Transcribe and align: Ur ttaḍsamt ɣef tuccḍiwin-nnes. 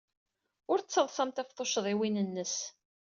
Ur 0.71 0.79
ttaḍsamt 0.81 1.41
ɣef 1.41 1.51
tuccḍiwin-nnes. 1.51 2.55